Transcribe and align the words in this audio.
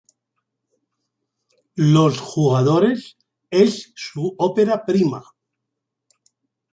Los 1.75 2.17
jugadores 2.19 3.17
es 3.51 3.91
su 3.95 4.33
ópera 4.39 4.83
prima. 4.83 5.23